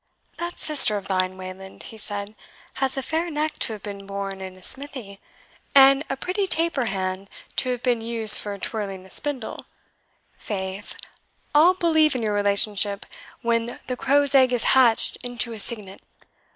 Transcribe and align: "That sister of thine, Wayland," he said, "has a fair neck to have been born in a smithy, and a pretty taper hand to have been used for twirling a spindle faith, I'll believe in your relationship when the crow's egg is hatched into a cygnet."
"That 0.37 0.57
sister 0.57 0.97
of 0.97 1.07
thine, 1.07 1.37
Wayland," 1.37 1.83
he 1.83 1.97
said, 1.99 2.33
"has 2.81 2.97
a 2.97 3.03
fair 3.03 3.29
neck 3.29 3.59
to 3.59 3.73
have 3.73 3.83
been 3.83 4.07
born 4.07 4.41
in 4.41 4.55
a 4.55 4.63
smithy, 4.63 5.19
and 5.75 6.03
a 6.09 6.17
pretty 6.17 6.47
taper 6.47 6.85
hand 6.85 7.29
to 7.57 7.69
have 7.69 7.83
been 7.83 8.01
used 8.01 8.39
for 8.41 8.57
twirling 8.57 9.05
a 9.05 9.11
spindle 9.11 9.67
faith, 10.39 10.95
I'll 11.53 11.75
believe 11.75 12.15
in 12.15 12.23
your 12.23 12.33
relationship 12.33 13.05
when 13.43 13.77
the 13.85 13.95
crow's 13.95 14.33
egg 14.33 14.51
is 14.51 14.63
hatched 14.73 15.17
into 15.17 15.53
a 15.53 15.59
cygnet." 15.59 16.01